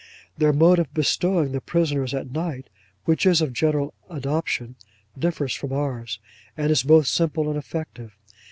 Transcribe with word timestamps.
Their 0.35 0.51
mode 0.51 0.79
of 0.79 0.91
bestowing 0.95 1.51
the 1.51 1.61
prisoners 1.61 2.11
at 2.15 2.31
night 2.31 2.71
(which 3.05 3.23
is 3.27 3.39
of 3.39 3.53
general 3.53 3.93
adoption) 4.09 4.73
differs 5.15 5.53
from 5.53 5.71
ours, 5.73 6.17
and 6.57 6.71
is 6.71 6.81
both 6.81 7.05
simple 7.05 7.47
and 7.47 7.55
effective. 7.55 8.17